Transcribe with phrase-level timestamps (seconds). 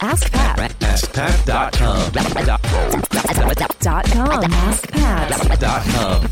[0.00, 0.58] Ask, Pat.
[0.80, 2.12] AskPat.com.
[3.80, 4.44] Dot com.
[4.52, 5.60] Ask Pat.
[5.60, 6.22] Dot com.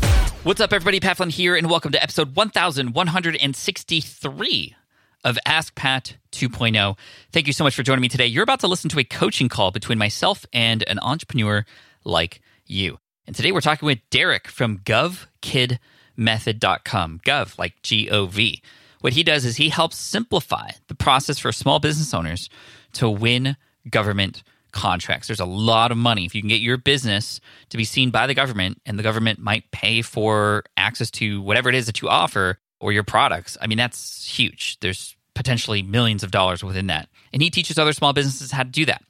[0.43, 0.99] What's up, everybody?
[0.99, 4.75] Pat Flynn here, and welcome to episode 1163
[5.23, 6.97] of Ask Pat 2.0.
[7.31, 8.25] Thank you so much for joining me today.
[8.27, 11.65] You're about to listen to a coaching call between myself and an entrepreneur
[12.03, 12.99] like you.
[13.25, 17.21] And today we're talking with Derek from GovKidMethod.com.
[17.25, 18.61] Gov, like G O V.
[19.03, 22.49] What he does is he helps simplify the process for small business owners
[22.93, 23.57] to win
[23.89, 25.27] government contracts.
[25.27, 28.27] There's a lot of money if you can get your business to be seen by
[28.27, 32.07] the government, and the government might pay for access to whatever it is that you
[32.07, 33.57] offer or your products.
[33.59, 34.79] I mean, that's huge.
[34.79, 37.09] There's potentially millions of dollars within that.
[37.33, 39.03] And he teaches other small businesses how to do that.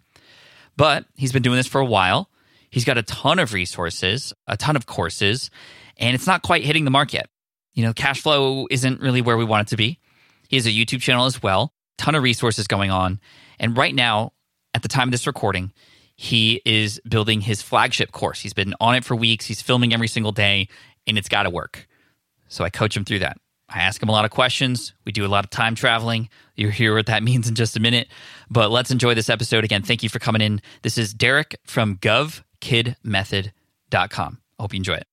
[0.75, 2.31] But he's been doing this for a while.
[2.71, 5.51] He's got a ton of resources, a ton of courses,
[5.97, 7.29] and it's not quite hitting the mark yet.
[7.73, 9.99] You know, cash flow isn't really where we want it to be.
[10.47, 13.19] He has a YouTube channel as well, ton of resources going on.
[13.59, 14.33] And right now,
[14.73, 15.71] at the time of this recording,
[16.15, 18.41] he is building his flagship course.
[18.41, 19.45] He's been on it for weeks.
[19.45, 20.67] He's filming every single day,
[21.07, 21.87] and it's got to work.
[22.47, 23.37] So I coach him through that.
[23.69, 24.93] I ask him a lot of questions.
[25.05, 26.29] We do a lot of time traveling.
[26.55, 28.07] You'll hear what that means in just a minute.
[28.49, 29.63] But let's enjoy this episode.
[29.63, 30.61] Again, thank you for coming in.
[30.83, 34.39] This is Derek from govkidmethod.com.
[34.59, 35.12] Hope you enjoy it.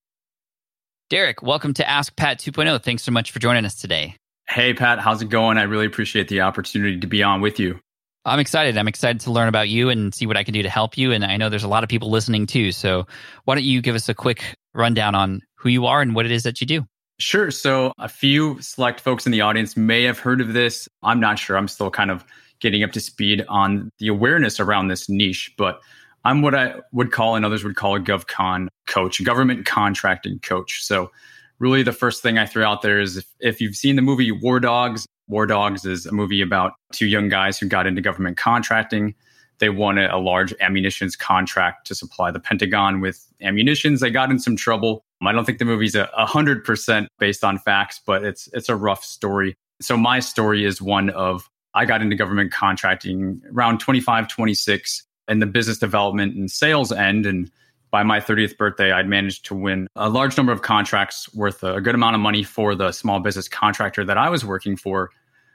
[1.11, 2.81] Derek, welcome to Ask Pat 2.0.
[2.85, 4.15] Thanks so much for joining us today.
[4.49, 5.59] Hey, Pat, how's it going?
[5.59, 7.81] I really appreciate the opportunity to be on with you.
[8.25, 8.79] I'm excited.
[8.79, 11.11] I'm excited to learn about you and see what I can do to help you.
[11.11, 12.71] And I know there's a lot of people listening too.
[12.71, 13.09] So
[13.45, 16.31] why don't you give us a quick rundown on who you are and what it
[16.31, 16.87] is that you do?
[17.19, 17.51] Sure.
[17.51, 20.89] So, a few select folks in the audience may have heard of this.
[21.03, 21.57] I'm not sure.
[21.57, 22.25] I'm still kind of
[22.61, 25.83] getting up to speed on the awareness around this niche, but
[26.25, 30.39] I'm what I would call and others would call a GovCon coach, a government contracting
[30.41, 30.85] coach.
[30.85, 31.11] So,
[31.59, 34.31] really, the first thing I throw out there is if, if you've seen the movie
[34.31, 38.37] War Dogs, War Dogs is a movie about two young guys who got into government
[38.37, 39.15] contracting.
[39.59, 44.01] They won a, a large ammunitions contract to supply the Pentagon with ammunitions.
[44.01, 45.05] They got in some trouble.
[45.23, 48.77] I don't think the movie's a hundred percent based on facts, but it's it's a
[48.77, 49.55] rough story.
[49.81, 55.39] So my story is one of I got into government contracting around 25, 26 in
[55.39, 57.27] the business development and sales end.
[57.27, 57.51] And
[57.91, 61.81] by my 30th birthday, I'd managed to win a large number of contracts worth a
[61.81, 65.11] good amount of money for the small business contractor that I was working for.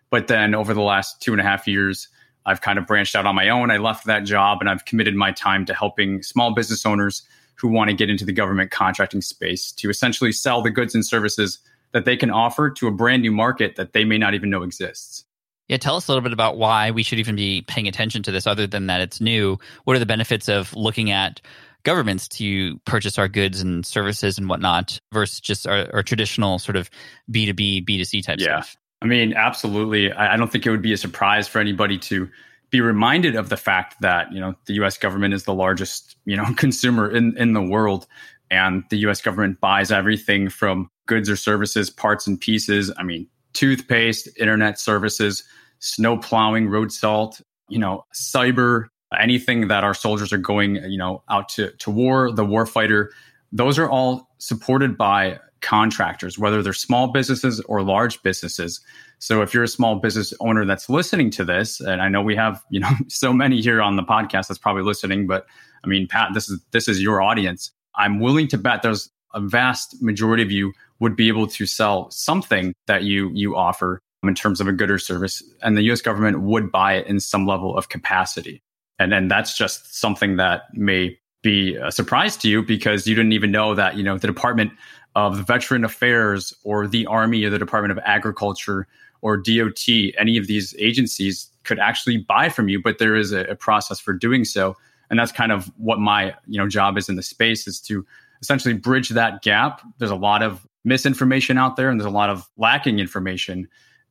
[0.09, 2.07] But then over the last two and a half years,
[2.45, 3.71] I've kind of branched out on my own.
[3.71, 7.23] I left that job and I've committed my time to helping small business owners
[7.55, 11.05] who want to get into the government contracting space to essentially sell the goods and
[11.05, 11.59] services
[11.93, 14.63] that they can offer to a brand new market that they may not even know
[14.63, 15.24] exists.
[15.67, 18.31] Yeah, tell us a little bit about why we should even be paying attention to
[18.31, 19.57] this other than that it's new.
[19.85, 21.41] What are the benefits of looking at
[21.83, 26.75] governments to purchase our goods and services and whatnot versus just our, our traditional sort
[26.75, 26.89] of
[27.31, 28.61] B2B, B2C type Yeah.
[28.61, 28.77] stuff?
[29.01, 30.11] I mean, absolutely.
[30.11, 32.29] I, I don't think it would be a surprise for anybody to
[32.71, 34.97] be reminded of the fact that you know the U.S.
[34.97, 38.07] government is the largest you know consumer in in the world,
[38.49, 39.21] and the U.S.
[39.21, 42.91] government buys everything from goods or services, parts and pieces.
[42.97, 45.43] I mean, toothpaste, internet services,
[45.79, 48.85] snow plowing, road salt, you know, cyber,
[49.19, 53.09] anything that our soldiers are going you know out to to war, the warfighter.
[53.51, 58.81] Those are all supported by contractors, whether they're small businesses or large businesses.
[59.19, 62.35] So if you're a small business owner that's listening to this, and I know we
[62.35, 65.47] have, you know, so many here on the podcast that's probably listening, but
[65.83, 67.71] I mean, Pat, this is this is your audience.
[67.95, 72.09] I'm willing to bet there's a vast majority of you would be able to sell
[72.11, 75.83] something that you you offer um, in terms of a good or service, and the
[75.83, 76.01] U.S.
[76.01, 78.61] government would buy it in some level of capacity.
[78.97, 83.33] And then that's just something that may be a surprise to you because you didn't
[83.33, 84.71] even know that you know the Department
[85.15, 88.87] of Veteran Affairs or the Army or the Department of Agriculture
[89.21, 89.87] or DOT,
[90.17, 93.99] any of these agencies could actually buy from you, but there is a, a process
[93.99, 94.75] for doing so.
[95.09, 98.05] And that's kind of what my you know job is in the space is to
[98.41, 99.81] essentially bridge that gap.
[99.97, 103.67] There's a lot of misinformation out there and there's a lot of lacking information.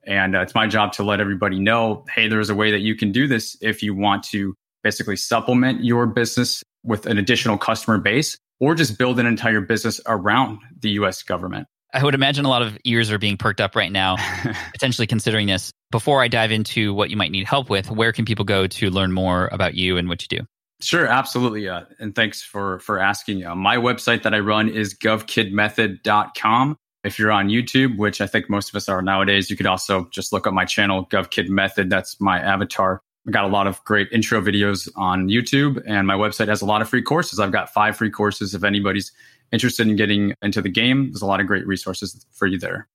[0.06, 2.94] And uh, it's my job to let everybody know hey, there's a way that you
[2.94, 7.98] can do this if you want to basically supplement your business with an additional customer
[7.98, 11.66] base or just build an entire business around the US government.
[11.92, 14.16] I would imagine a lot of ears are being perked up right now,
[14.72, 15.70] potentially considering this.
[15.92, 18.90] Before I dive into what you might need help with, where can people go to
[18.90, 20.44] learn more about you and what you do?
[20.84, 21.66] Sure, absolutely.
[21.66, 23.44] Uh, and thanks for for asking.
[23.44, 26.76] Uh, my website that I run is govkidmethod.com.
[27.04, 30.08] If you're on YouTube, which I think most of us are nowadays, you could also
[30.10, 31.88] just look up my channel, GovKidMethod.
[31.90, 33.00] That's my avatar.
[33.26, 36.66] I've got a lot of great intro videos on YouTube, and my website has a
[36.66, 37.40] lot of free courses.
[37.40, 38.54] I've got five free courses.
[38.54, 39.10] If anybody's
[39.52, 42.88] interested in getting into the game, there's a lot of great resources for you there.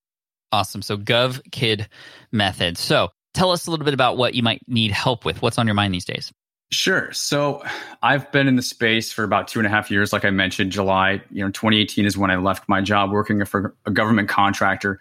[0.51, 0.83] Awesome.
[0.83, 1.87] So, Gov Kid
[2.31, 2.77] Method.
[2.77, 5.41] So, tell us a little bit about what you might need help with.
[5.41, 6.31] What's on your mind these days?
[6.71, 7.11] Sure.
[7.13, 7.63] So
[8.03, 10.13] I've been in the space for about two and a half years.
[10.13, 13.75] Like I mentioned, July, you know, 2018 is when I left my job working for
[13.87, 14.99] a government contractor.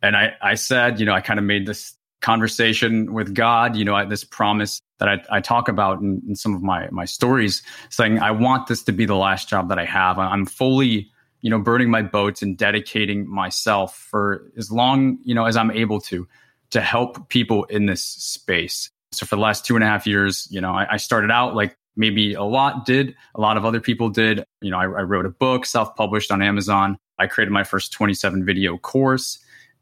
[0.00, 3.84] And I, I said, you know, I kind of made this conversation with God, you
[3.84, 7.04] know, I, this promise that I, I talk about in, in, some of my my
[7.04, 10.18] stories, saying I want this to be the last job that I have.
[10.18, 11.10] I'm fully,
[11.40, 15.70] you know, burning my boats and dedicating myself for as long, you know, as I'm
[15.70, 16.26] able to,
[16.70, 18.90] to help people in this space.
[19.18, 21.56] So for the last two and a half years, you know, I, I started out
[21.56, 24.44] like maybe a lot did, a lot of other people did.
[24.60, 26.96] You know, I, I wrote a book, self published on Amazon.
[27.18, 29.38] I created my first 27 video course.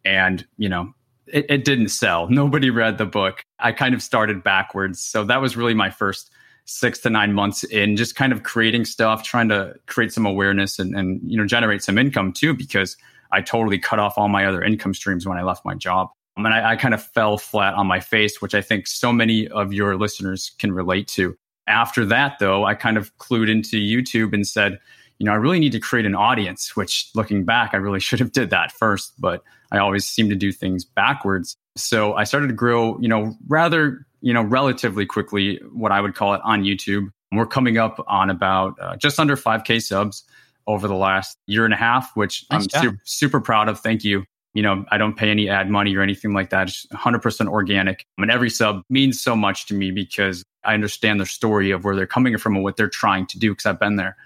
[0.07, 0.95] And, you know,
[1.27, 2.27] it, it didn't sell.
[2.31, 3.43] Nobody read the book.
[3.59, 5.03] I kind of started backwards.
[5.03, 6.31] So that was really my first
[6.65, 10.79] six to nine months in just kind of creating stuff, trying to create some awareness
[10.79, 12.97] and, and you know, generate some income too, because
[13.33, 16.09] I totally cut off all my other income streams when I left my job.
[16.45, 19.49] And I, I kind of fell flat on my face, which I think so many
[19.49, 21.37] of your listeners can relate to.
[21.67, 24.79] After that, though, I kind of clued into YouTube and said,
[25.19, 28.21] you know, I really need to create an audience, which looking back, I really should
[28.21, 29.43] have did that first, but
[29.73, 31.57] I always seem to do things backwards.
[31.77, 36.15] So I started to grow, you know, rather, you know, relatively quickly, what I would
[36.15, 37.09] call it on YouTube.
[37.33, 40.25] We're coming up on about uh, just under 5K subs
[40.67, 43.81] over the last year and a half, which nice I'm super, super proud of.
[43.81, 44.25] Thank you.
[44.57, 46.69] You know, I don't pay any ad money or anything like that.
[46.69, 48.05] It's 100% organic.
[48.17, 51.85] I mean, every sub means so much to me because I understand their story of
[51.85, 54.17] where they're coming from and what they're trying to do because I've been there.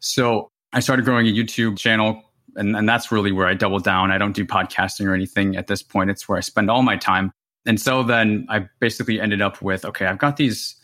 [0.00, 2.22] So I started growing a YouTube channel
[2.56, 4.10] and, and that's really where I double down.
[4.10, 6.10] I don't do podcasting or anything at this point.
[6.10, 7.32] It's where I spend all my time.
[7.66, 10.76] And so then I basically ended up with okay, I've got these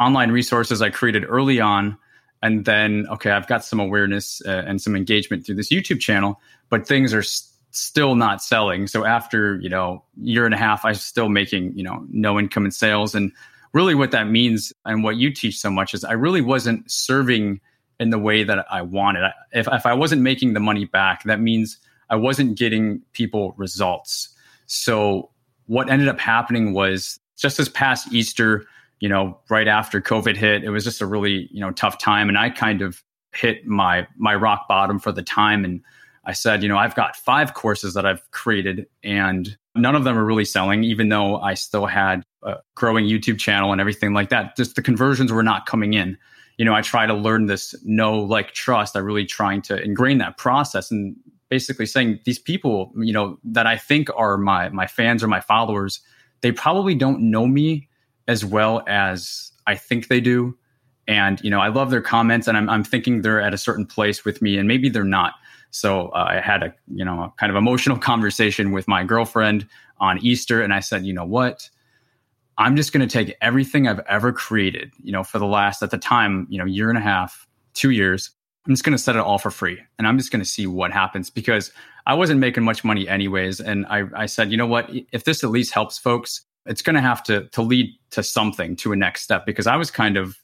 [0.00, 1.96] online resources I created early on.
[2.40, 6.40] And then, okay, I've got some awareness uh, and some engagement through this YouTube channel,
[6.70, 8.86] but things are s- still not selling.
[8.86, 12.64] So after, you know, year and a half, I'm still making, you know, no income
[12.64, 13.14] in sales.
[13.14, 13.32] And
[13.72, 17.60] really what that means and what you teach so much is I really wasn't serving
[18.00, 19.30] in the way that I wanted.
[19.52, 21.78] If, if I wasn't making the money back, that means
[22.10, 24.28] I wasn't getting people results.
[24.66, 25.30] So
[25.66, 28.64] what ended up happening was just this past Easter,
[29.00, 32.28] you know, right after COVID hit, it was just a really, you know, tough time.
[32.28, 33.02] And I kind of
[33.32, 35.64] hit my my rock bottom for the time.
[35.64, 35.82] And
[36.28, 40.16] I said, you know, I've got five courses that I've created and none of them
[40.16, 44.28] are really selling, even though I still had a growing YouTube channel and everything like
[44.28, 44.56] that.
[44.56, 46.18] Just the conversions were not coming in
[46.58, 48.96] you know, I try to learn this know, like, trust.
[48.96, 51.16] I'm really trying to ingrain that process and
[51.48, 55.40] basically saying these people, you know, that I think are my my fans or my
[55.40, 56.00] followers,
[56.42, 57.88] they probably don't know me
[58.26, 60.58] as well as I think they do.
[61.06, 63.86] And you know, I love their comments, and I'm I'm thinking they're at a certain
[63.86, 65.34] place with me, and maybe they're not.
[65.70, 69.66] So uh, I had a you know a kind of emotional conversation with my girlfriend
[69.98, 71.68] on Easter, and I said, you know what,
[72.58, 75.90] I'm just going to take everything I've ever created, you know, for the last, at
[75.90, 78.30] the time, you know, year and a half, two years.
[78.66, 80.66] I'm just going to set it all for free and I'm just going to see
[80.66, 81.72] what happens because
[82.04, 83.60] I wasn't making much money anyways.
[83.60, 84.90] And I, I said, you know what?
[85.12, 88.76] If this at least helps folks, it's going to have to, to lead to something,
[88.76, 90.36] to a next step because I was kind of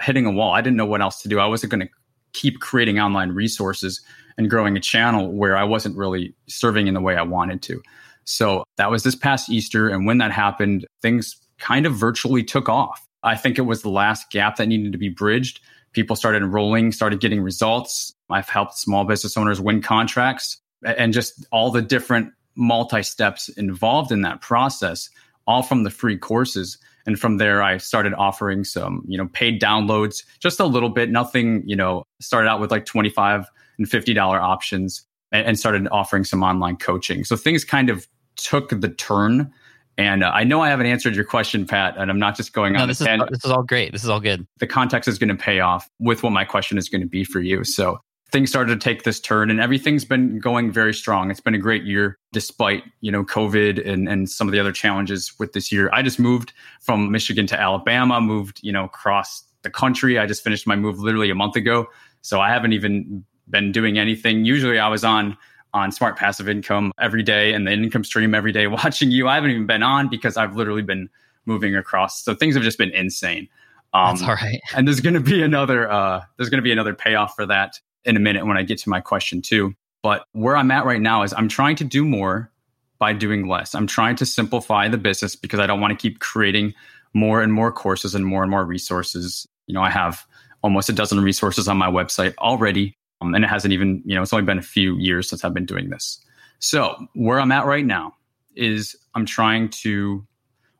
[0.00, 0.52] hitting a wall.
[0.52, 1.40] I didn't know what else to do.
[1.40, 1.88] I wasn't going to
[2.34, 4.02] keep creating online resources
[4.38, 7.82] and growing a channel where I wasn't really serving in the way I wanted to.
[8.24, 9.88] So that was this past Easter.
[9.88, 13.06] And when that happened, things kind of virtually took off.
[13.22, 15.60] I think it was the last gap that needed to be bridged.
[15.92, 18.12] People started enrolling, started getting results.
[18.30, 24.12] I've helped small business owners win contracts and just all the different multi steps involved
[24.12, 25.08] in that process,
[25.46, 26.78] all from the free courses.
[27.06, 31.08] And from there, I started offering some, you know, paid downloads, just a little bit,
[31.10, 33.46] nothing, you know, started out with like 25
[33.78, 37.24] and $50 options and, and started offering some online coaching.
[37.24, 38.06] So things kind of
[38.36, 39.52] took the turn.
[39.98, 42.74] And uh, I know I haven't answered your question, Pat, and I'm not just going
[42.74, 43.92] No, on this is this is all great.
[43.92, 44.46] This is all good.
[44.58, 47.24] The context is going to pay off with what my question is going to be
[47.24, 47.64] for you.
[47.64, 47.98] So
[48.32, 51.30] things started to take this turn and everything's been going very strong.
[51.30, 54.72] It's been a great year despite, you know, COVID and, and some of the other
[54.72, 55.88] challenges with this year.
[55.92, 60.18] I just moved from Michigan to Alabama, moved, you know, across the country.
[60.18, 61.86] I just finished my move literally a month ago.
[62.22, 64.44] So I haven't even been doing anything.
[64.44, 65.36] Usually I was on
[65.74, 69.28] on smart passive income every day and the income stream every day watching you.
[69.28, 71.10] I haven't even been on because I've literally been
[71.44, 72.22] moving across.
[72.24, 73.48] So things have just been insane.
[73.92, 74.60] Um, That's all right.
[74.74, 77.80] and there's going to be another uh, there's going to be another payoff for that
[78.04, 79.74] in a minute when I get to my question too.
[80.02, 82.50] But where I'm at right now is I'm trying to do more
[82.98, 83.74] by doing less.
[83.74, 86.74] I'm trying to simplify the business because I don't want to keep creating
[87.14, 89.46] more and more courses and more and more resources.
[89.66, 90.26] You know, I have
[90.62, 94.22] almost a dozen resources on my website already, um, and it hasn't even you know
[94.22, 96.24] it's only been a few years since I've been doing this.
[96.58, 98.14] So where I'm at right now
[98.54, 100.24] is I'm trying to.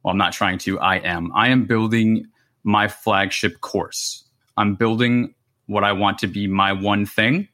[0.02, 0.78] Well, I'm not trying to.
[0.78, 1.32] I am.
[1.34, 2.26] I am building
[2.62, 4.24] my flagship course.
[4.56, 5.34] I'm building
[5.66, 7.48] what I want to be my one thing.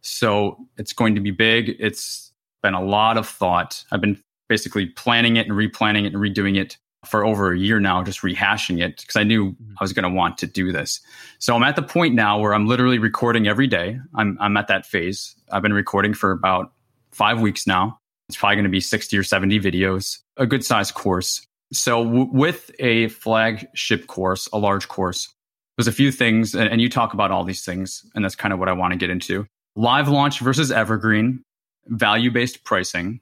[0.00, 1.76] So it's going to be big.
[1.80, 2.32] It's
[2.62, 3.84] been a lot of thought.
[3.90, 7.80] I've been basically planning it and replanning it and redoing it for over a year
[7.80, 9.72] now, just rehashing it because I knew mm-hmm.
[9.78, 11.00] I was going to want to do this.
[11.38, 13.98] So I'm at the point now where I'm literally recording every day.
[14.14, 15.34] I'm, I'm at that phase.
[15.52, 16.72] I've been recording for about
[17.12, 17.98] five weeks now.
[18.28, 21.46] It's probably going to be 60 or 70 videos, a good sized course.
[21.72, 25.32] So w- with a flagship course, a large course,
[25.76, 28.52] there's a few things, and, and you talk about all these things, and that's kind
[28.52, 29.46] of what I want to get into.
[29.76, 31.42] Live launch versus evergreen,
[31.86, 33.20] value based pricing,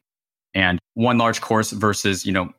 [0.55, 2.51] and one large course versus, you know,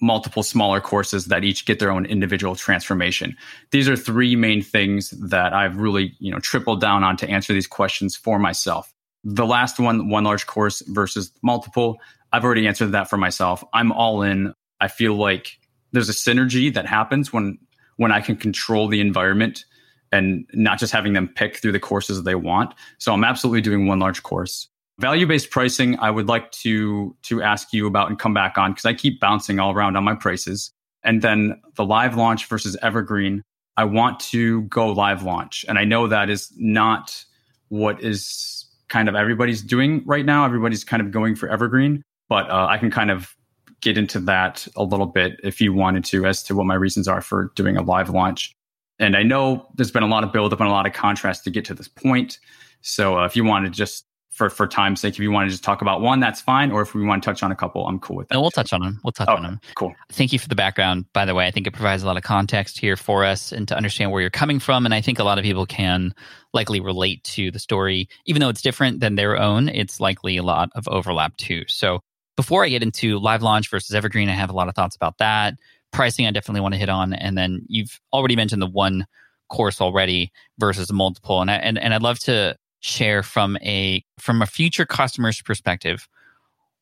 [0.00, 3.36] multiple smaller courses that each get their own individual transformation.
[3.70, 7.52] These are three main things that I've really, you know, tripled down on to answer
[7.52, 8.92] these questions for myself.
[9.22, 11.98] The last one, one large course versus multiple,
[12.32, 13.64] I've already answered that for myself.
[13.72, 14.52] I'm all in.
[14.80, 15.58] I feel like
[15.92, 17.58] there's a synergy that happens when
[17.96, 19.64] when I can control the environment
[20.10, 22.74] and not just having them pick through the courses they want.
[22.98, 24.68] So I'm absolutely doing one large course.
[25.00, 28.84] Value-based pricing, I would like to to ask you about and come back on because
[28.84, 30.70] I keep bouncing all around on my prices.
[31.02, 33.42] And then the live launch versus evergreen,
[33.76, 35.64] I want to go live launch.
[35.68, 37.24] And I know that is not
[37.68, 40.44] what is kind of everybody's doing right now.
[40.44, 43.34] Everybody's kind of going for evergreen, but uh, I can kind of
[43.80, 47.08] get into that a little bit if you wanted to as to what my reasons
[47.08, 48.54] are for doing a live launch.
[48.98, 51.50] And I know there's been a lot of buildup and a lot of contrast to
[51.50, 52.38] get to this point.
[52.80, 55.50] So uh, if you want to just for for time's sake, if you want to
[55.50, 56.72] just talk about one, that's fine.
[56.72, 58.34] Or if we want to touch on a couple, I'm cool with that.
[58.34, 59.00] No, we'll touch on them.
[59.04, 59.60] We'll touch Oh, on them.
[59.76, 59.94] cool.
[60.10, 61.46] Thank you for the background, by the way.
[61.46, 64.20] I think it provides a lot of context here for us and to understand where
[64.20, 64.84] you're coming from.
[64.84, 66.14] And I think a lot of people can
[66.52, 68.08] likely relate to the story.
[68.26, 71.62] Even though it's different than their own, it's likely a lot of overlap too.
[71.68, 72.00] So
[72.36, 75.18] before I get into live launch versus evergreen, I have a lot of thoughts about
[75.18, 75.54] that.
[75.92, 77.12] Pricing, I definitely want to hit on.
[77.12, 79.06] And then you've already mentioned the one
[79.48, 81.40] course already versus multiple.
[81.40, 86.06] And I, and, and I'd love to share from a from a future customer's perspective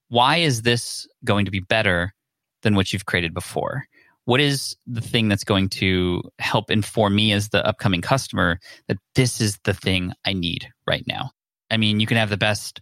[0.09, 2.12] why is this going to be better
[2.62, 3.85] than what you've created before?
[4.25, 8.99] What is the thing that's going to help inform me as the upcoming customer that
[9.14, 11.30] this is the thing i need right now?
[11.71, 12.80] I mean you can have the best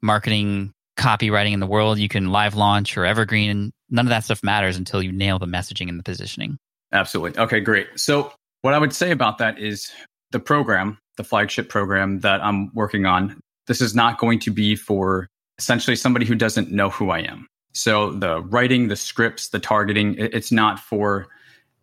[0.00, 1.98] marketing copywriting in the world.
[1.98, 3.50] You can live launch or evergreen.
[3.50, 6.58] And none of that stuff matters until you nail the messaging and the positioning.
[6.90, 7.38] Absolutely.
[7.38, 7.88] Okay, great.
[7.96, 9.90] So what I would say about that is
[10.32, 14.76] the program, the flagship program that I'm working on, this is not going to be
[14.76, 15.28] for
[15.58, 17.46] essentially somebody who doesn't know who I am.
[17.74, 21.26] So the writing, the scripts, the targeting, it's not for,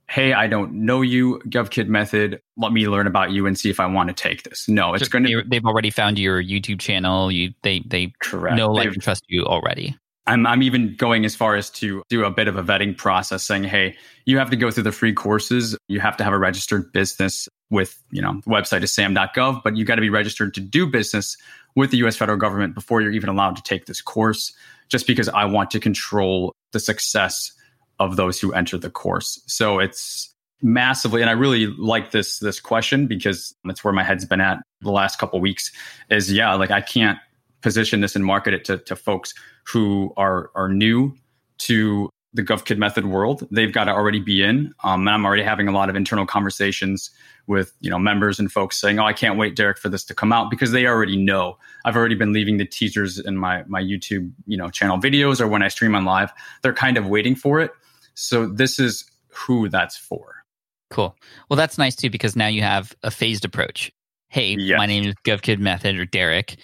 [0.07, 2.41] hey, I don't know you, GovKid method.
[2.57, 4.67] Let me learn about you and see if I want to take this.
[4.67, 8.13] No, it's So going to they, they've already found your youtube channel you they they
[8.19, 8.57] correct.
[8.57, 12.23] know like and trust you already I'm, I'm even going as far as to do
[12.23, 15.13] a bit of a vetting process saying, hey, you have to go through the free
[15.13, 15.75] courses.
[15.87, 19.77] You have to have a registered business with, you know, the website is sam.gov, but
[19.77, 21.37] you got to be registered to do business
[21.75, 24.53] with the US federal government before you're even allowed to take this course,
[24.87, 27.51] just because I want to control the success
[27.99, 29.41] of those who enter the course.
[29.45, 34.25] So it's massively, and I really like this, this question because that's where my head's
[34.25, 35.71] been at the last couple weeks
[36.09, 37.19] is yeah, like I can't
[37.61, 39.33] position this and market it to, to folks
[39.65, 41.13] who are are new
[41.59, 43.47] to the GovKid method world.
[43.49, 44.73] They've got to already be in.
[44.83, 47.09] Um, and I'm already having a lot of internal conversations
[47.47, 50.13] with you know members and folks saying, "Oh, I can't wait, Derek, for this to
[50.13, 51.57] come out," because they already know.
[51.85, 55.47] I've already been leaving the teasers in my my YouTube you know channel videos or
[55.47, 56.31] when I stream on live.
[56.61, 57.71] They're kind of waiting for it.
[58.13, 60.43] So this is who that's for.
[60.91, 61.15] Cool.
[61.49, 63.91] Well, that's nice too because now you have a phased approach.
[64.29, 64.77] Hey, Yes.
[64.77, 66.57] my name is GovKid Method or Derek.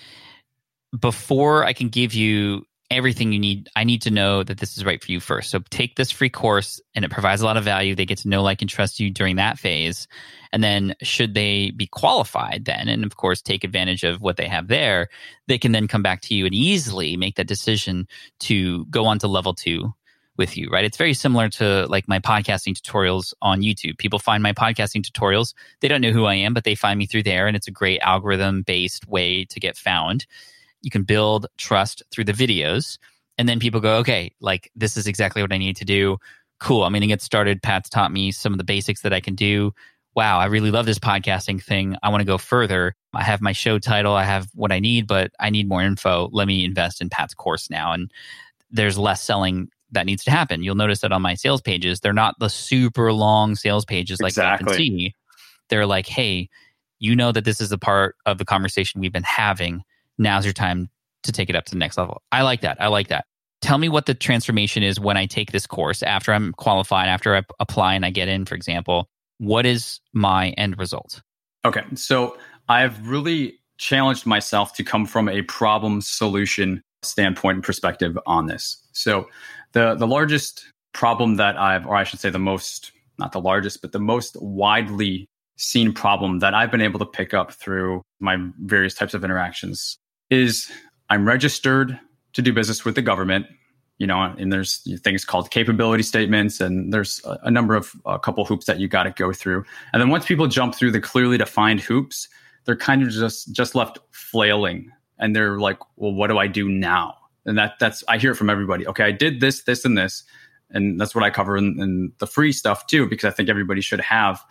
[1.00, 4.86] Before I can give you everything you need, I need to know that this is
[4.86, 5.50] right for you first.
[5.50, 7.96] So take this free course and it provides a lot of value.
[7.96, 10.08] They get to know, like, and trust you during that phase.
[10.52, 14.48] And then, should they be qualified, then, and of course, take advantage of what they
[14.48, 15.10] have there,
[15.48, 18.08] they can then come back to you and easily make that decision
[18.42, 19.94] to go on to level two
[20.38, 20.86] with you, right?
[20.86, 23.98] It's very similar to like my podcasting tutorials on YouTube.
[23.98, 25.54] People find my podcasting tutorials.
[25.80, 27.48] They don't know who I am, but they find me through there.
[27.48, 30.26] And it's a great algorithm based way to get found.
[30.86, 33.00] You can build trust through the videos.
[33.40, 36.18] And then people go, okay, like this is exactly what I need to do.
[36.60, 36.84] Cool.
[36.84, 37.64] I'm going to get started.
[37.64, 39.74] Pat's taught me some of the basics that I can do.
[40.16, 41.96] Wow, I really love this podcasting thing.
[42.04, 42.96] I want to go further.
[43.16, 44.14] I have my show title.
[44.14, 46.30] I have what I need, but I need more info.
[46.32, 47.92] Let me invest in Pat's course now.
[47.92, 48.12] And
[48.70, 50.62] there's less selling that needs to happen.
[50.62, 54.36] You'll notice that on my sales pages, they're not the super long sales pages like
[54.36, 54.78] you can Exactly.
[54.78, 55.16] see.
[55.70, 56.48] They're like, hey,
[57.00, 59.82] you know that this is a part of the conversation we've been having.
[60.18, 60.90] Now's your time
[61.24, 62.22] to take it up to the next level.
[62.32, 62.82] I like that.
[62.82, 63.26] I like that.
[63.62, 67.36] Tell me what the transformation is when I take this course after I'm qualified, after
[67.36, 69.08] I apply and I get in, for example.
[69.40, 71.22] What is my end result?
[71.66, 72.38] Okay, so
[72.70, 78.78] I've really challenged myself to come from a problem solution standpoint and perspective on this.
[78.94, 79.28] So
[79.74, 83.82] the the largest problem that I've, or I should say, the most not the largest,
[83.82, 85.26] but the most widely
[85.58, 89.98] seen problem that I've been able to pick up through my various types of interactions
[90.30, 90.72] is
[91.10, 92.00] I'm registered
[92.34, 93.48] to do business with the government.
[93.98, 98.20] You know, and there's things called capability statements, and there's a, a number of a
[98.20, 99.64] couple hoops that you got to go through.
[99.94, 102.28] And then once people jump through the clearly defined hoops,
[102.66, 106.68] they're kind of just just left flailing, and they're like, "Well, what do I do
[106.68, 108.86] now?" And that that's I hear it from everybody.
[108.86, 110.24] Okay, I did this, this, and this,
[110.72, 113.80] and that's what I cover in, in the free stuff too, because I think everybody
[113.80, 114.44] should have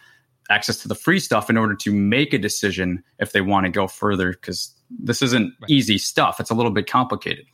[0.49, 3.71] access to the free stuff in order to make a decision if they want to
[3.71, 4.31] go further.
[4.31, 7.47] Because this isn't easy stuff; it's a little bit complicated.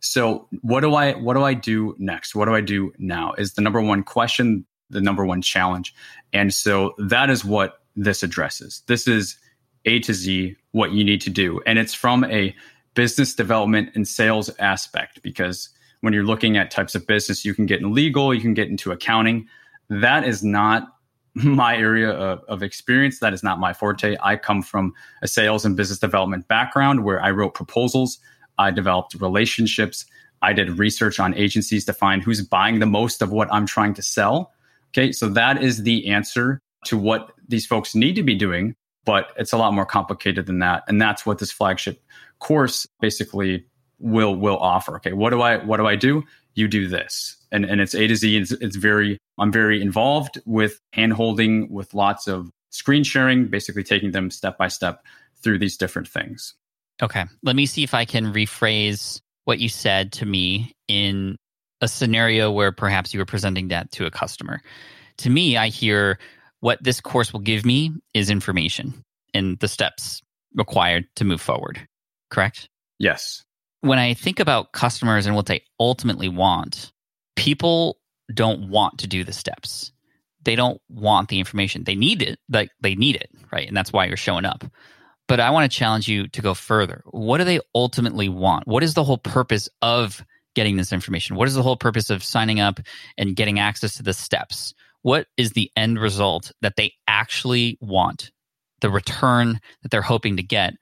[0.00, 2.34] So what do I what do I do next?
[2.34, 3.34] What do I do now?
[3.34, 5.94] Is the number one question, the number one challenge.
[6.32, 8.82] And so that is what this addresses.
[8.86, 9.36] This is
[9.84, 11.60] A to Z what you need to do.
[11.66, 12.54] And it's from a
[12.94, 17.66] business development and sales aspect because when you're looking at types of business, you can
[17.66, 19.46] get in legal, you can get into accounting.
[19.88, 20.88] That is not
[21.44, 23.20] my area of, of experience.
[23.20, 24.16] That is not my forte.
[24.22, 24.92] I come from
[25.22, 28.18] a sales and business development background where I wrote proposals,
[28.58, 30.04] I developed relationships,
[30.42, 33.94] I did research on agencies to find who's buying the most of what I'm trying
[33.94, 34.52] to sell.
[34.90, 39.32] Okay, so that is the answer to what these folks need to be doing, but
[39.38, 40.82] it's a lot more complicated than that.
[40.88, 42.02] And that's what this flagship
[42.40, 43.64] course basically
[44.00, 44.96] will will offer.
[44.96, 46.24] Okay, what do I what do I do?
[46.54, 47.36] You do this.
[47.50, 48.36] And and it's A to Z.
[48.36, 53.84] It's, it's very I'm very involved with hand holding with lots of screen sharing, basically
[53.84, 55.04] taking them step by step
[55.42, 56.54] through these different things.
[57.02, 57.24] Okay.
[57.42, 61.36] Let me see if I can rephrase what you said to me in
[61.80, 64.60] a scenario where perhaps you were presenting that to a customer.
[65.18, 66.18] To me, I hear
[66.60, 69.02] what this course will give me is information
[69.34, 70.22] and the steps
[70.54, 71.86] required to move forward.
[72.30, 72.68] Correct?
[72.98, 73.42] Yes.
[73.82, 76.92] When I think about customers and what they ultimately want,
[77.36, 77.98] people
[78.34, 79.92] don't want to do the steps.
[80.44, 81.84] They don't want the information.
[81.84, 83.68] They need it, like they need it, right?
[83.68, 84.64] And that's why you're showing up
[85.32, 87.02] but I want to challenge you to go further.
[87.06, 88.66] What do they ultimately want?
[88.66, 91.36] What is the whole purpose of getting this information?
[91.36, 92.80] What is the whole purpose of signing up
[93.16, 94.74] and getting access to the steps?
[95.02, 98.30] What is the end result that they actually want?
[98.80, 100.74] The return that they're hoping to get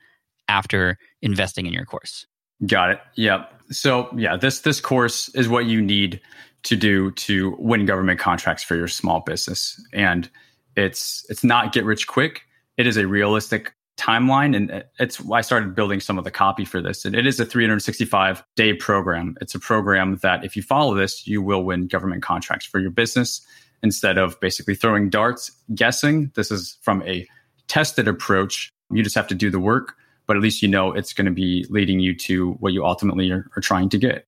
[0.48, 2.26] after investing in your course?
[2.66, 3.00] Got it.
[3.14, 3.52] Yep.
[3.70, 6.20] So yeah, this this course is what you need
[6.64, 9.82] to do to win government contracts for your small business.
[9.92, 10.28] And
[10.76, 12.42] it's it's not get rich quick.
[12.76, 16.80] It is a realistic timeline and it's i started building some of the copy for
[16.80, 20.94] this and it is a 365 day program it's a program that if you follow
[20.94, 23.42] this you will win government contracts for your business
[23.82, 27.28] instead of basically throwing darts guessing this is from a
[27.68, 31.12] tested approach you just have to do the work but at least you know it's
[31.12, 34.26] going to be leading you to what you ultimately are, are trying to get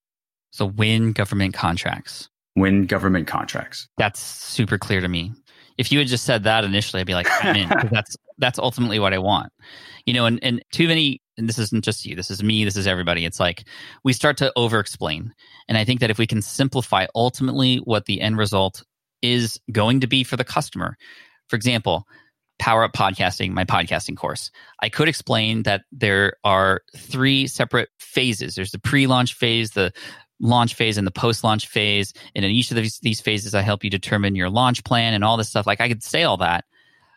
[0.51, 2.29] So, win government contracts.
[2.57, 5.33] win government contracts That's super clear to me.
[5.79, 7.69] If you had just said that initially, I'd be like, I'm in.
[7.91, 9.51] that's that's ultimately what I want.
[10.05, 12.77] You know, and, and too many and this isn't just you, this is me, this
[12.77, 13.25] is everybody.
[13.25, 13.65] It's like
[14.05, 15.33] we start to over explain.
[15.69, 18.83] And I think that if we can simplify ultimately what the end result
[19.23, 20.97] is going to be for the customer,
[21.49, 22.07] for example,
[22.59, 28.55] Power Up Podcasting, my podcasting course, I could explain that there are three separate phases.
[28.55, 29.93] There's the pre launch phase, the
[30.41, 32.13] launch phase, and the post launch phase.
[32.35, 35.25] And in each of these, these phases, I help you determine your launch plan and
[35.25, 35.67] all this stuff.
[35.67, 36.65] Like I could say all that,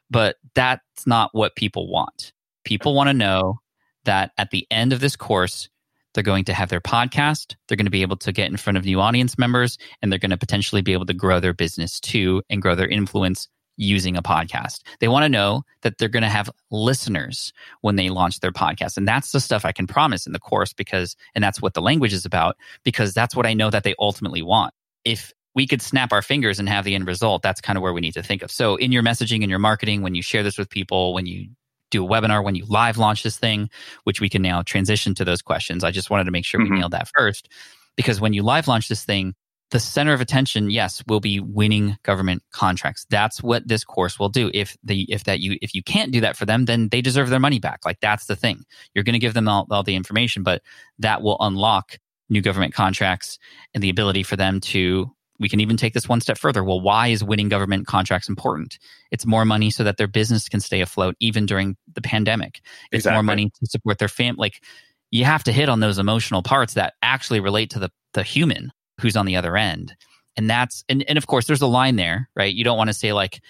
[0.09, 2.33] but that's not what people want.
[2.63, 3.59] People want to know
[4.05, 5.69] that at the end of this course,
[6.13, 8.77] they're going to have their podcast, they're going to be able to get in front
[8.77, 11.99] of new audience members, and they're going to potentially be able to grow their business
[11.99, 14.81] too and grow their influence using a podcast.
[14.99, 18.97] They want to know that they're going to have listeners when they launch their podcast.
[18.97, 21.81] And that's the stuff I can promise in the course because, and that's what the
[21.81, 24.73] language is about, because that's what I know that they ultimately want.
[25.03, 27.93] If we could snap our fingers and have the end result, that's kind of where
[27.93, 28.51] we need to think of.
[28.51, 31.47] So in your messaging and your marketing, when you share this with people, when you
[31.91, 33.69] do a webinar, when you live launch this thing,
[34.03, 35.83] which we can now transition to those questions.
[35.83, 36.71] I just wanted to make sure Mhm.
[36.71, 37.47] we nailed that first.
[37.95, 39.33] Because when you live launch this thing,
[39.71, 43.05] the center of attention, yes, will be winning government contracts.
[43.09, 44.51] That's what this course will do.
[44.53, 47.29] If the if that you if you can't do that for them, then they deserve
[47.29, 47.79] their money back.
[47.83, 48.63] Like that's the thing.
[48.93, 50.61] You're going to give them all, all the information, but
[50.99, 51.97] that will unlock
[52.29, 53.39] new government contracts
[53.73, 56.63] and the ability for them to we can even take this one step further.
[56.63, 58.79] Well, why is winning government contracts important?
[59.11, 62.61] It's more money so that their business can stay afloat even during the pandemic.
[62.91, 64.37] It's more money to support their family.
[64.37, 64.63] Like
[65.11, 68.71] you have to hit on those emotional parts that actually relate to the the human
[68.99, 69.95] who's on the other end.
[70.37, 72.53] And that's and, and of course there's a line there, right?
[72.53, 73.41] You don't want to say like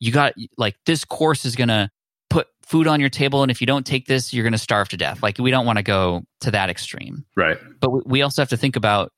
[0.00, 1.90] you got like this course is gonna
[2.30, 4.96] put food on your table and if you don't take this you're gonna starve to
[4.96, 5.22] death.
[5.22, 7.58] Like we don't want to go to that extreme Right.
[7.80, 9.12] but we- we also have to think about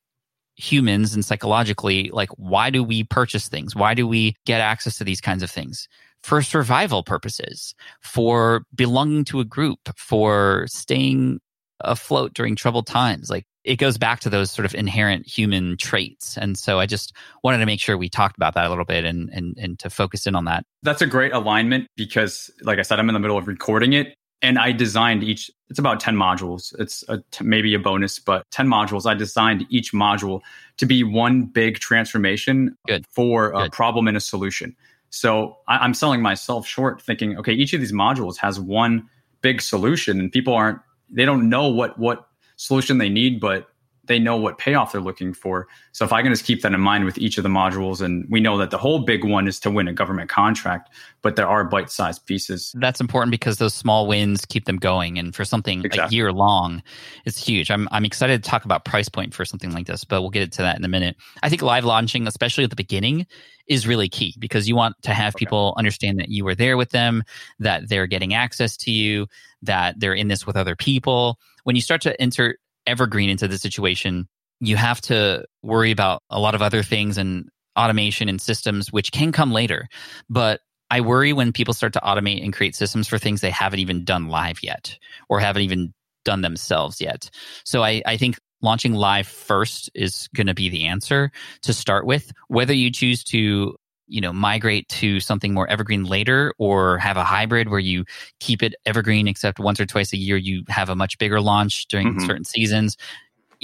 [0.57, 5.05] humans and psychologically like why do we purchase things why do we get access to
[5.05, 5.87] these kinds of things
[6.23, 11.39] for survival purposes for belonging to a group for staying
[11.81, 16.37] afloat during troubled times like it goes back to those sort of inherent human traits
[16.37, 19.05] and so i just wanted to make sure we talked about that a little bit
[19.05, 22.83] and and, and to focus in on that That's a great alignment because, like I
[22.83, 26.15] said, I'm in the middle of recording it and I designed each, it's about 10
[26.15, 26.79] modules.
[26.79, 29.07] It's a, t- maybe a bonus, but 10 modules.
[29.07, 30.43] I designed each module
[30.77, 33.05] to be one big transformation Good.
[33.11, 34.77] for a problem and a solution.
[35.11, 39.09] So I, I'm selling myself short thinking, okay, each of these modules has one
[39.41, 40.79] big solution and people aren't,
[41.11, 43.69] they don't know what, what solution they need, but
[44.07, 45.69] they know what payoff they're looking for.
[45.93, 48.27] So if I can just keep that in mind with each of the modules, and
[48.31, 50.91] we know that the whole big one is to win a government contract,
[51.23, 52.73] but there are bite-sized pieces.
[52.79, 56.83] that's important because those small wins keep them going and for something a year long
[57.25, 60.21] it's huge i'm i'm excited to talk about price point for something like this but
[60.21, 63.27] we'll get to that in a minute i think live launching especially at the beginning
[63.67, 65.45] is really key because you want to have Okay.
[65.45, 67.25] people understand that you were there with them
[67.59, 69.27] that they're getting access to you
[69.63, 72.57] that they're in this with other people when you start to enter
[72.87, 74.27] evergreen into the situation
[74.61, 79.13] you have to worry about a lot of other things and automation and systems which
[79.13, 79.89] can come later
[80.31, 83.81] but I worry when people start to automate and create systems for things they haven't
[83.81, 85.93] even done live yet or haven't even
[86.25, 87.31] done themselves yet.
[87.65, 91.31] So I, I think launching live first is going to be the answer
[91.63, 92.31] to start with.
[92.49, 93.77] Whether you choose to
[94.09, 98.05] you know migrate to something more evergreen later or have a hybrid where you
[98.41, 101.87] keep it evergreen except once or twice a year you have a much bigger launch
[101.89, 102.27] during Mhm.
[102.27, 102.97] certain seasons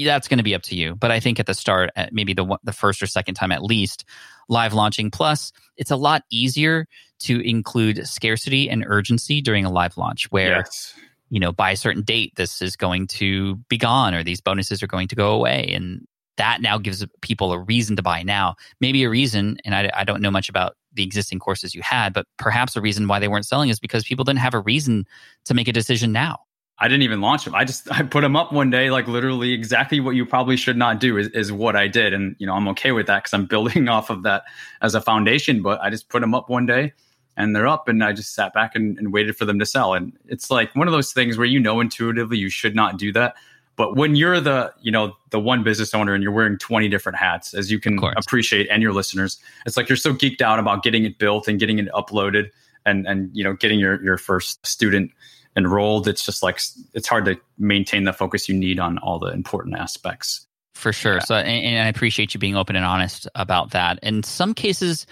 [0.05, 2.33] that's going to be up to you but i think at the start at maybe
[2.33, 4.05] the the first or second time at least
[4.49, 6.87] live launching plus it's a lot easier
[7.19, 10.95] to include scarcity and urgency during a live launch where Yes.
[11.31, 14.83] you know by a certain date this is going to be gone or these bonuses
[14.83, 18.55] are going to go away and that now gives people a reason to buy now
[18.81, 22.13] maybe a reason and I, I don't know much about the existing courses you had
[22.13, 25.07] but perhaps a reason why they weren't selling is because people didn't have a reason
[25.45, 26.41] to make a decision now
[26.83, 27.55] I didn't even launch them.
[27.55, 30.77] I just I put them up one day, like literally exactly what you probably should
[30.77, 33.35] not do is, is what I did, and you know I'm okay with that because
[33.35, 34.43] I'm building off of that
[34.81, 35.63] as a foundation.
[35.63, 36.93] But I just put them up one day,
[37.37, 39.95] and they're up, and I just sat back and, and waited for them to sell.
[39.95, 43.13] And it's like one of those things where you know intuitively you should not do
[43.13, 43.37] that,
[43.83, 47.19] but when you're the you know the one business owner and you're wearing 20 different
[47.19, 50.85] hats, as you can appreciate, and your listeners, it's like you're so geeked out about
[50.85, 52.51] getting it built and getting it uploaded,
[52.87, 55.11] and and you know getting your your first student
[55.57, 56.61] enrolled it's just like
[56.95, 61.15] it's hard to maintain the focus you need on all the important aspects for sure.
[61.15, 61.25] Yeah.
[61.25, 63.99] So, and, and I appreciate you being open and honest about that.
[64.03, 65.07] In some cases,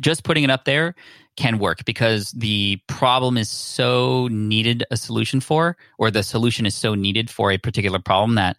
[0.00, 0.94] just putting it up there
[1.36, 6.74] can work because the problem is so needed a solution for, or the solution is
[6.74, 8.56] so needed for a particular problem that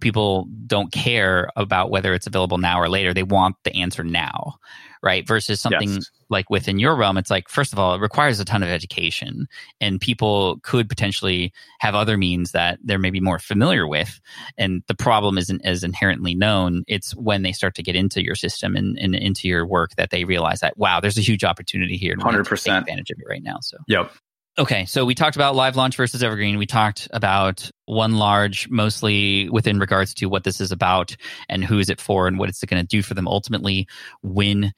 [0.00, 3.12] people don't care about whether it's available now or later.
[3.12, 4.54] They want the answer now,
[5.02, 5.26] right?
[5.26, 6.10] Versus something Yes.
[6.30, 9.46] like within your realm, it's like, first of all, it requires a ton of education,
[9.80, 14.18] and people could potentially have other means that they're maybe more familiar with.
[14.56, 16.84] And the problem isn't as inherently known.
[16.88, 20.08] It's when they start to get into your system and, and into your work that
[20.10, 22.14] they realize that, wow, there's a huge opportunity here.
[22.14, 22.78] and we need to take 100%.
[22.78, 23.58] advantage of it right now.
[23.60, 24.10] So, Yep.
[24.58, 26.58] Okay, so we talked about live launch versus evergreen.
[26.58, 31.16] We talked about one large, mostly within regards to what this is about
[31.48, 33.88] and who is it for and what it's going to do for them ultimately.
[34.22, 34.72] Win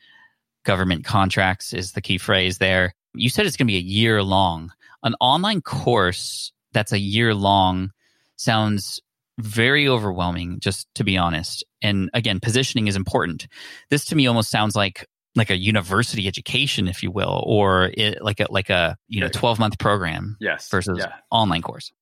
[0.65, 2.95] government contracts is the key phrase there.
[3.15, 4.73] You said it's going to be a year long.
[5.03, 7.91] An online course that's a year long
[8.37, 9.01] sounds
[9.39, 11.65] very overwhelming, just to be honest.
[11.83, 13.49] And again, positioning is important.
[13.91, 15.05] This to me almost sounds like
[15.37, 19.29] like a university education, if you will, or it, like a like a you know
[19.29, 20.69] twelve month program Yes.
[20.69, 21.13] versus Yeah.
[21.31, 21.93] online course.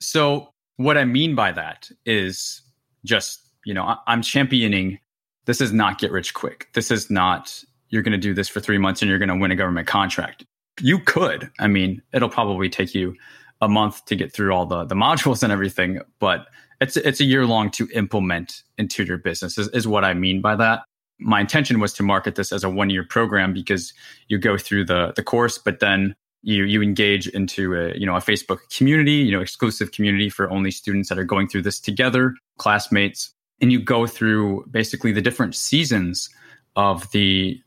[0.00, 2.62] So what I mean by that is
[3.04, 4.98] just, you know, I- I'm championing
[5.46, 6.68] this is not get rich quick.
[6.74, 9.36] This is not you're going to do this for 3 months and you're going to
[9.36, 10.44] win a government contract.
[10.80, 11.50] You could.
[11.60, 13.14] I mean, it'll probably take you
[13.60, 16.48] a month to get through all the the modules and everything, but
[16.80, 20.40] it's it's a year long to implement into your business is, is what I mean
[20.40, 20.80] by that.
[21.24, 23.92] My intention was to market this as a one year program because
[24.28, 28.14] you go through the the course, but then you you engage into a you know
[28.14, 31.80] a Facebook community, you know exclusive community for only students that are going through this
[31.80, 36.28] together, classmates, and you go through basically the different seasons
[36.76, 37.58] of the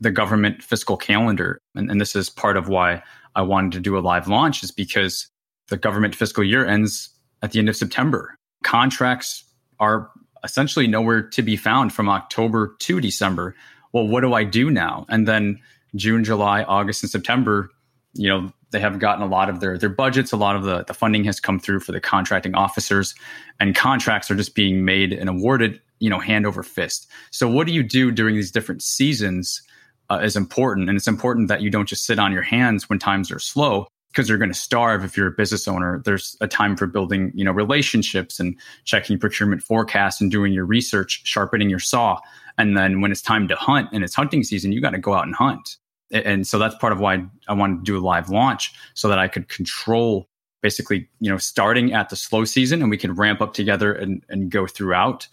[0.00, 3.02] the government fiscal calendar, and, and this is part of why
[3.36, 5.28] I wanted to do a live launch is because
[5.68, 7.10] the government fiscal year ends
[7.42, 8.36] at the end of September.
[8.62, 9.44] Contracts
[9.78, 10.10] are
[10.44, 13.54] essentially nowhere to be found from October to December.
[13.92, 15.06] Well, what do I do now?
[15.08, 15.60] And then
[15.96, 17.70] June, July, August, and September,
[18.14, 20.32] you know, they have gotten a lot of their their budgets.
[20.32, 23.14] A lot of the, the funding has come through for the contracting officers,
[23.60, 27.08] and contracts are just being made and awarded, you know, hand over fist.
[27.30, 29.62] So, what do you do during these different seasons
[30.10, 32.98] uh, is important, and it's important that you don't just sit on your hands when
[32.98, 36.00] times are slow because you're going to starve if you're a business owner.
[36.04, 40.64] There's a time for building, you know, relationships and checking procurement forecasts and doing your
[40.64, 42.20] research, sharpening your saw.
[42.56, 45.14] And then when it's time to hunt and it's hunting season, you got to go
[45.14, 45.78] out and hunt.
[46.12, 49.18] And so that's part of why I wanted to do a live launch so that
[49.18, 50.28] I could control
[50.62, 54.22] basically, you know, starting at the slow season and we can ramp up together and,
[54.28, 55.26] and go throughout.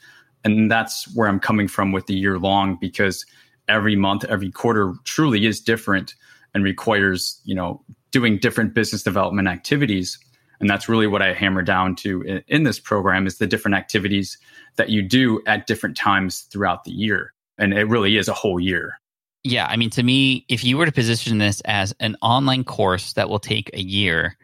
[0.44, 3.28] And that's where I'm coming from with the year long because
[3.68, 6.16] every month, every quarter truly is different
[6.56, 10.20] and requires, you know, doing different business development activities.
[10.60, 13.76] And that's really what I hammer down to in, in this program is the different
[13.76, 14.38] activities
[14.76, 17.34] that you do at different times throughout the year.
[17.58, 19.00] And it really is a whole year.
[19.44, 23.14] Yeah, I mean, to me, if you were to position this as an online course
[23.14, 24.38] that will take a year,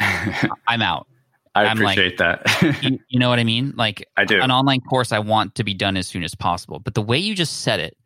[0.00, 1.06] I I'm out.
[1.54, 2.82] I'm like- appreciate that.
[2.82, 3.74] You, you know what I mean?
[3.76, 4.40] Like I do.
[4.40, 6.80] an online course I want to be done as soon as possible.
[6.80, 7.96] But the way you just said it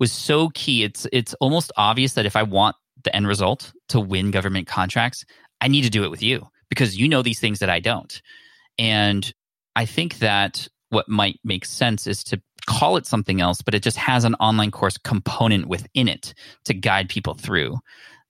[0.00, 0.82] was so key.
[0.82, 5.24] It's it's almost obvious that if I want the end result to win government contracts,
[5.60, 8.20] I need to do it with you because you know these things that I don't.
[8.78, 9.32] And
[9.76, 13.82] I think that what might make sense is to call it something else, but it
[13.82, 16.34] just has an online course component within it
[16.64, 17.78] to guide people through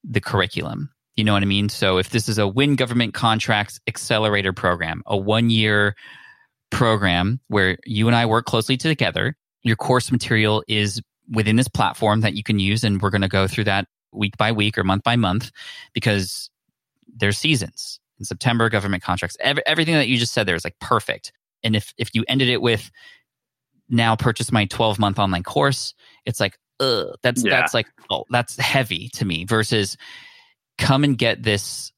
[0.03, 0.89] the curriculum.
[1.15, 1.69] You know what I mean?
[1.69, 5.95] So if this is a win government contracts accelerator program, a one year
[6.69, 12.21] program where you and I work closely together, your course material is within this platform
[12.21, 12.83] that you can use.
[12.83, 15.51] And we're going to go through that week by week or month by month
[15.93, 16.49] because
[17.15, 20.77] there's seasons in September, government contracts, every, everything that you just said there is like
[20.79, 21.31] perfect.
[21.63, 22.91] And if, if you ended it with
[23.89, 25.93] now purchase my 12 month online course,
[26.25, 27.51] it's like, ugh, that's, Yeah.
[27.51, 29.97] that's like, oh, that's heavy to me versus
[30.77, 31.91] come and get this.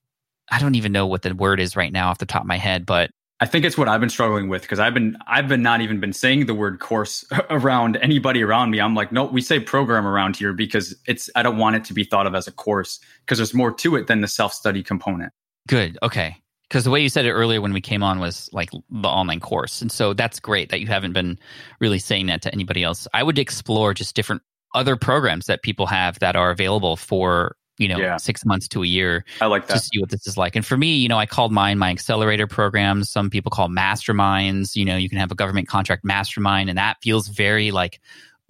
[0.52, 2.58] I don't even know what the word is right now off the top of my
[2.58, 3.12] head, but
[3.44, 6.00] I think it's what I've been struggling with because I've been I've been not even
[6.00, 8.80] been saying the word course around anybody around me.
[8.80, 11.94] I'm like, no, we say program around here because it's I don't want it to
[11.94, 14.82] be thought of as a course because there's more to it than the self study
[14.82, 15.34] component.
[15.68, 15.98] Good.
[16.02, 16.38] Okay.
[16.70, 19.42] Because the way you said it earlier when we came on was like the online
[19.42, 19.82] course.
[19.82, 21.38] And so that's great that you haven't been
[21.82, 23.10] really saying that to anybody else.
[23.14, 24.42] I would explore just different
[24.74, 28.18] other programs that people have that are available for, you know, Yeah.
[28.18, 30.56] six months to a year I like to see what this is like.
[30.56, 33.10] And for me, you know, I called mine my accelerator programs.
[33.10, 34.76] Some people call masterminds.
[34.76, 38.00] You know, you can have a government contract mastermind, and that feels very like,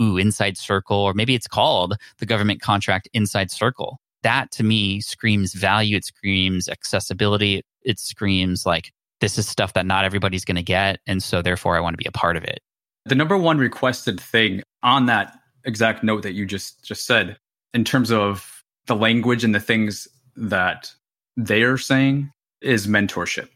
[0.02, 4.00] ooh, inside circle, or maybe it's called the government contract inside circle.
[4.22, 5.98] That to me screams value.
[5.98, 7.64] It screams accessibility.
[7.84, 11.00] It screams like this is stuff that not everybody's going to get.
[11.08, 12.62] And so therefore, I want to be a part of it.
[13.06, 17.38] The number one requested thing on that exact note that you just just said
[17.74, 20.92] in terms of the language and the things that
[21.38, 23.50] they are saying is mentorship.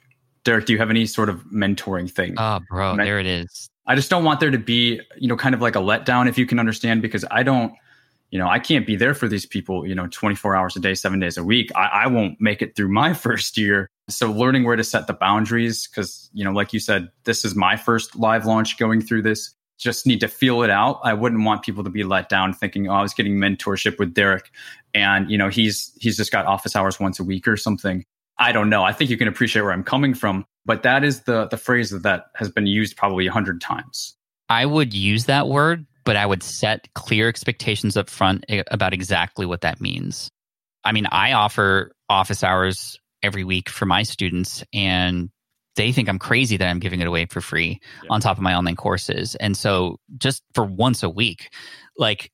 [0.44, 2.36] Derek, do you have any sort of mentoring thing?
[2.38, 3.70] Oh, bro, Men- there it is.
[3.86, 6.38] I just don't want there to be, you know, kind of like a letdown, if
[6.38, 7.74] you can understand, because I don't,
[8.32, 10.94] you know, I can't be there for these people, you know, 24 hours a day,
[10.94, 11.72] seven days a week.
[11.76, 13.90] I, I won't make it through my first year.
[14.10, 17.56] So learning where to set the boundaries, because, you know, like you said, this is
[17.56, 19.54] my first live launch going through this.
[19.78, 21.00] Just need to feel it out.
[21.04, 24.14] I wouldn't want people to be let down thinking, oh, I was getting mentorship with
[24.14, 24.50] Derek
[24.94, 28.04] and, you know, he's he's just got office hours once a week or something.
[28.40, 28.84] I don't know.
[28.84, 31.92] I think you can appreciate where I'm coming from, but that is the the phrase
[31.92, 34.16] that has been used probably a hundred times.
[34.50, 38.94] I would use that word, but I would set clear expectations up front eh, about
[38.94, 40.30] exactly what that means.
[40.84, 45.30] I mean, I offer office hours every week for my students, and
[45.78, 48.10] they think I'm crazy that I'm giving it away for free Yeah.
[48.10, 49.36] on top of my online courses.
[49.36, 51.50] And so, just for once a week,
[51.98, 52.32] like,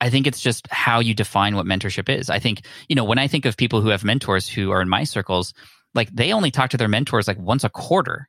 [0.00, 2.30] I think it's just how you define what mentorship is.
[2.30, 4.88] I think, you know, when I think of people who have mentors who are in
[4.88, 5.52] my circles,
[5.94, 8.28] like they only talk to their mentors like once a quarter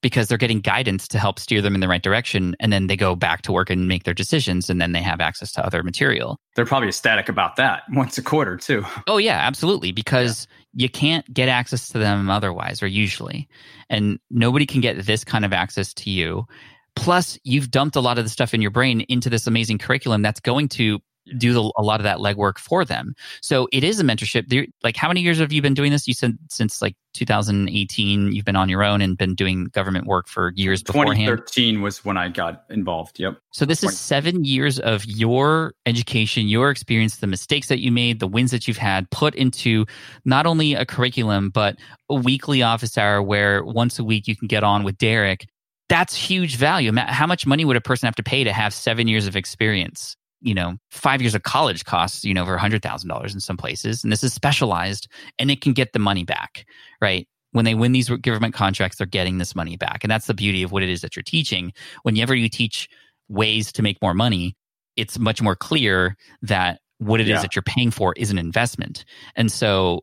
[0.00, 2.54] because they're getting guidance to help steer them in the right direction.
[2.60, 4.70] And then they go back to work and make their decisions.
[4.70, 6.38] And then they have access to other material.
[6.54, 8.84] They're probably ecstatic about that once a quarter too.
[9.06, 9.92] Oh, yeah, absolutely.
[9.92, 13.48] Because you can't get access to them otherwise, or usually.
[13.90, 16.46] And nobody can get this kind of access to you.
[16.94, 20.22] Plus, you've dumped a lot of the stuff in your brain into this amazing curriculum
[20.22, 21.00] that's going to
[21.36, 23.14] do the, a lot of that legwork for them.
[23.42, 24.48] So it is a mentorship.
[24.48, 26.06] There- Like, how many years have you been doing this?
[26.08, 30.28] You said since like 2018, you've been on your own and been doing government work
[30.28, 31.26] for years beforehand.
[31.26, 33.18] 2013 was when I got involved.
[33.18, 33.38] Yep.
[33.52, 33.92] So this 20.
[33.92, 38.50] is seven years of your education, your experience, the mistakes that you made, the wins
[38.50, 39.86] that you've had, put into
[40.24, 41.76] not only a curriculum but
[42.08, 45.46] a weekly office hour where once a week you can get on with Derek.
[45.88, 46.92] That's huge value.
[46.94, 50.16] How much money would a person have to pay to have seven years of experience?
[50.40, 53.56] You know, five years of college costs, you know, over hundred thousand dollars in some
[53.56, 56.64] places, and this is specialized, and it can get the money back,
[57.00, 57.26] right?
[57.52, 60.62] When they win these government contracts, they're getting this money back, and that's the beauty
[60.62, 61.72] of what it is that you're teaching.
[62.02, 62.88] Whenever you teach
[63.28, 64.54] ways to make more money,
[64.96, 67.42] it's much more clear that what it is Yeah.
[67.42, 69.04] that you're paying for is an investment.
[69.36, 70.02] And so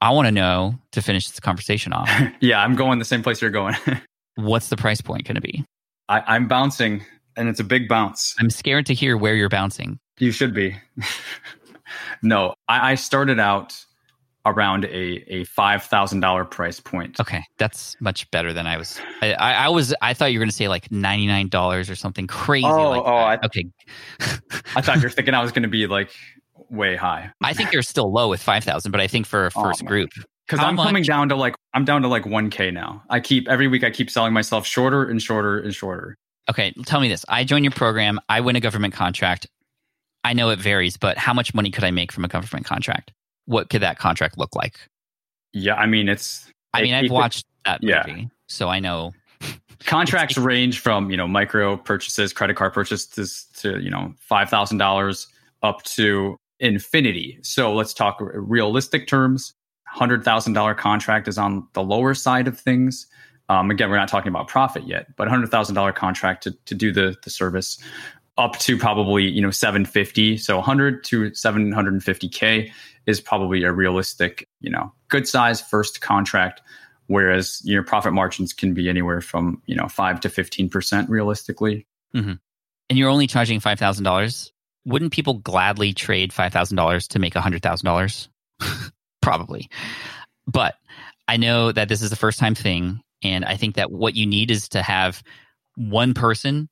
[0.00, 3.40] I want to know to finish this conversation off, yeah, I'm going the same place
[3.42, 3.74] you're going.
[4.36, 5.64] what's the price point going to be?
[6.08, 7.04] I, I'm bouncing,
[7.40, 8.34] and it's a big bounce.
[8.38, 9.98] I'm scared to hear where you're bouncing.
[10.18, 10.76] You should be.
[12.22, 13.74] no, I, I started out
[14.46, 17.18] around a a five thousand dollar price point.
[17.20, 19.00] Okay, that's much better than I was.
[19.22, 19.94] I, I, I was.
[20.02, 22.66] I thought you were going to say like ninety nine dollars or something crazy.
[22.66, 23.14] Oh, like oh.
[23.16, 23.64] I- okay.
[24.76, 26.10] I thought you were thinking I was going to be like
[26.68, 29.50] way high I think you're still low with five thousand, but I think for a
[29.56, 29.88] Oh, first man.
[29.88, 30.10] group,
[30.46, 33.02] because I'm coming down to like I'm down to like one k now.
[33.10, 36.16] I keep every week I keep selling myself shorter and shorter and shorter.
[36.48, 37.24] Okay, tell me this.
[37.28, 38.18] I join your program.
[38.28, 39.46] I win a government contract.
[40.24, 43.12] I know it varies, but how much money could I make from a government contract?
[43.46, 44.78] What could that contract look like?
[45.52, 48.04] Yeah, I mean it's I mean, I've watched that yeah.
[48.06, 49.12] movie, so I know.
[49.80, 55.26] contracts range from you know micro purchases credit card purchases to you know $5000
[55.62, 59.54] up to infinity so let's talk realistic terms
[59.96, 63.06] $100000 contract is on the lower side of things
[63.50, 67.16] um, again we're not talking about profit yet but $100000 contract to, to do the,
[67.24, 67.78] the service
[68.38, 72.70] up to probably you know 750 so 100 to 750k
[73.06, 76.62] is probably a realistic you know good size first contract
[77.08, 81.86] whereas your profit margins can be anywhere from you know 5 to 15% realistically
[82.88, 84.52] And you're only charging five thousand dollars.
[84.84, 88.28] Wouldn't people gladly trade five thousand dollars to make hundred thousand dollars?
[89.22, 89.70] Probably,
[90.46, 90.74] but
[91.28, 94.26] I know that this is a first time thing, and I think that what you
[94.26, 95.22] need is to have
[95.76, 96.68] one person,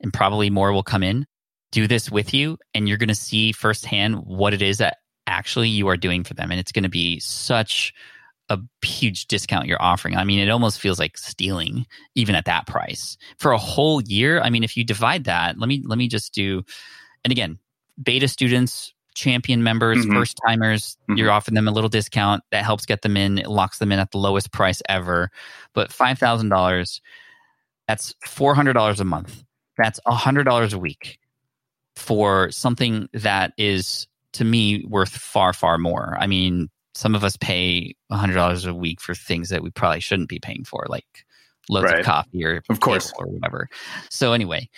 [0.00, 1.26] and probably more will come in,
[1.70, 5.68] do this with you, and you're going to see firsthand what it is that actually
[5.68, 7.92] you are doing for them, and it's going to be such
[8.48, 10.16] a huge discount you're offering.
[10.16, 14.40] I mean, it almost feels like stealing even at that price for a whole year.
[14.40, 16.62] I mean, if you divide that, let me let me just do
[17.24, 17.58] and again,
[18.02, 20.14] beta students, champion members, Mhm.
[20.14, 21.18] first timers, Mhm.
[21.18, 23.98] you're offering them a little discount that helps get them in, it locks them in
[23.98, 25.30] at the lowest price ever.
[25.74, 27.00] But $5,000
[27.88, 29.44] that's $400 a month.
[29.76, 31.18] That's $100 a week
[31.96, 36.16] for something that is to me worth far far more.
[36.18, 40.28] I mean, some of us pay $100 a week for things that we probably shouldn't
[40.28, 41.06] be paying for like
[41.68, 42.00] loads Right.
[42.00, 43.12] of coffee or Of course.
[43.18, 43.68] or whatever.
[44.10, 44.68] So anyway,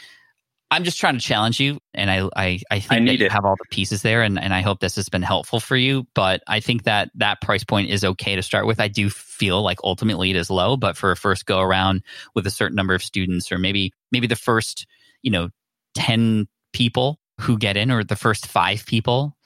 [0.75, 3.33] I'm just trying to challenge you, and I I, I think I that you it.
[3.33, 6.05] have all the pieces there, and, and I hope this has been helpful for you.
[6.17, 8.81] But I think that that price point is okay to start with.
[8.81, 12.03] I do feel like ultimately it is low, but for a first go around
[12.35, 14.89] with a certain number of students, or maybe maybe the first
[15.23, 15.49] you know
[15.95, 19.37] ten people who get in, or the first five people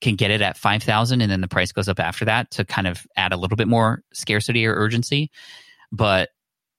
[0.00, 2.64] can get it at five thousand, and then the price goes up after that to
[2.64, 5.30] kind of add a little bit more scarcity or urgency.
[5.92, 6.30] But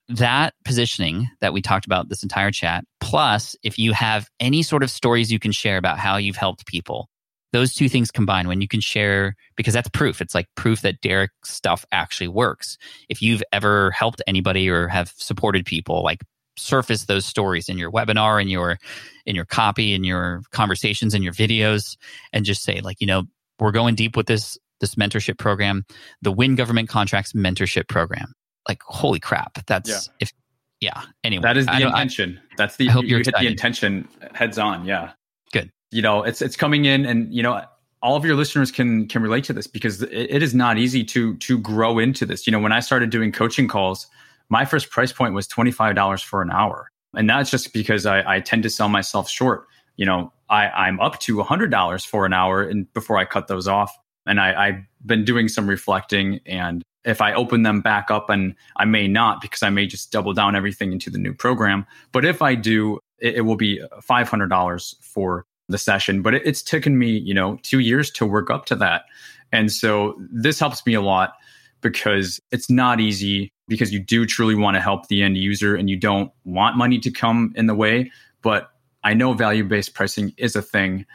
[0.09, 4.83] that positioning that we talked about this entire chat, plus if you have any sort
[4.83, 7.09] of stories you can share about how you've helped people,
[7.53, 10.21] those two things combined when you can share because that's proof.
[10.21, 12.77] It's like proof that derek's stuff actually works.
[13.09, 16.21] If you've ever helped anybody or have supported people like
[16.57, 18.77] surface those stories in your webinar in your
[19.25, 21.97] in your copy in your conversations in your videos
[22.31, 23.23] and just say like you know
[23.59, 25.83] we're going deep with this this mentorship program
[26.21, 28.33] the win government contracts mentorship program
[28.67, 29.99] like holy crap that's Yeah.
[30.19, 30.31] if
[30.79, 32.39] yeah anyway That is the I- intention.
[32.57, 34.85] That's the I hope you hit the intention heads on.
[34.85, 35.11] Yeah.
[35.51, 35.71] Good.
[35.91, 37.61] You know, it's it's coming in, and you know,
[38.01, 41.03] all of your listeners can can relate to this because it, it is not easy
[41.05, 42.45] to to grow into this.
[42.45, 44.07] You know, when I started doing coaching calls,
[44.49, 48.05] my first price point was twenty five dollars for an hour, and that's just because
[48.05, 49.65] I, I tend to sell myself short.
[49.97, 53.47] You know, I I'm up to hundred dollars for an hour, and before I cut
[53.47, 53.91] those off,
[54.25, 58.55] and I, I've been doing some reflecting and if I open them back up and
[58.77, 61.85] I may not because I may just double down everything into the new program.
[62.11, 66.21] But if I do, it, it will be $500 for the session.
[66.21, 69.03] But it, it's taken me, you know, two years to work up to that.
[69.51, 71.33] And so this helps me a lot
[71.81, 75.89] because it's not easy because you do truly want to help the end user and
[75.89, 78.11] you don't want money to come in the way.
[78.41, 78.69] But
[79.03, 81.05] I know value based pricing is a thing.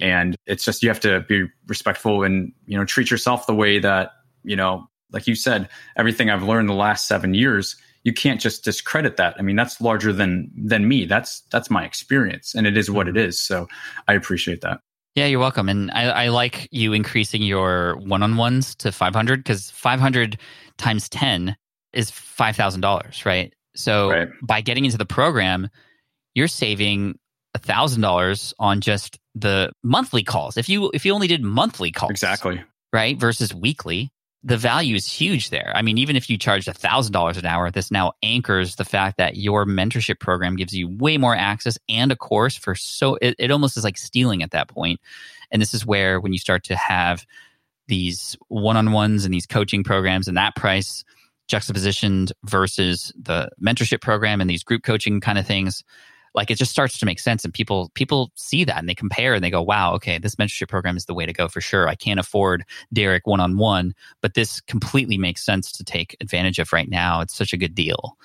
[0.00, 3.78] And it's just you have to be respectful and you know treat yourself the way
[3.78, 4.12] that
[4.42, 8.64] you know like you said, everything I've learned the last seven years, you can't just
[8.64, 9.34] discredit that.
[9.38, 11.06] I mean, that's larger than than me.
[11.06, 13.28] That's that's my experience, and it is what it mm-hmm.
[13.28, 13.40] is.
[13.40, 13.68] So
[14.08, 14.80] I appreciate that.
[15.14, 15.68] Yeah, you're welcome.
[15.68, 20.38] And I, I like you increasing your one on ones to 500 because 500
[20.78, 21.54] times 10
[21.92, 23.52] is $5,000, right?
[23.76, 24.28] So Right.
[24.42, 25.68] by getting into the program,
[26.34, 27.18] you're saving
[27.58, 30.56] $1,000 on just the monthly calls.
[30.56, 32.62] If you if you only did monthly calls, Exactly.
[32.92, 34.10] right, versus weekly,
[34.44, 35.72] the value is huge there.
[35.74, 39.36] I mean, even if you charged $1,000 an hour, this now anchors the fact that
[39.36, 43.50] your mentorship program gives you way more access and a course for so it, it
[43.52, 45.00] almost is like stealing at that point.
[45.50, 47.24] And this is where when you start to have
[47.86, 51.04] these one-on-ones and these coaching programs and that price
[51.48, 55.84] juxtapositioned versus the mentorship program and these group coaching kind of things
[56.34, 59.34] like it just starts to make sense and people people see that and they compare
[59.34, 61.88] and they go wow okay this mentorship program is the way to go for sure.
[61.88, 66.88] I can't afford derek one-on-one but this completely makes sense to take advantage of right
[66.88, 67.20] now.
[67.20, 68.16] It's such a good deal.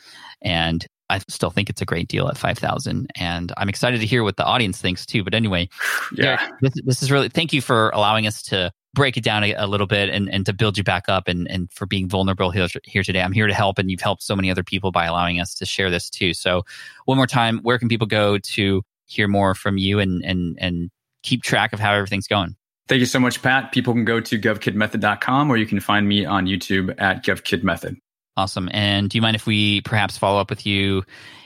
[0.41, 4.23] And i still think it's a great deal at 5000 and i'm excited to hear
[4.25, 5.23] what the audience thinks too.
[5.23, 5.69] But anyway
[6.13, 6.37] Yeah.
[6.37, 9.53] Derek, this, this is really thank you for allowing us to break it down a,
[9.53, 12.49] a little bit and, and to build you back up and, and for being vulnerable
[12.49, 13.21] here, here today.
[13.21, 15.67] I'm here to help, and you've helped so many other people by allowing us to
[15.67, 16.33] share this too.
[16.33, 16.63] So,
[17.05, 20.89] one more time, where can people go to hear more from you and and and
[21.21, 22.55] keep track of how everything's going?
[22.87, 23.71] Thank you so much, Pat.
[23.71, 27.97] People can go to govkidmethod.com or you can find me on YouTube at govkidmethod.
[28.35, 28.69] Awesome.
[28.71, 31.03] And do you mind if we perhaps follow up with you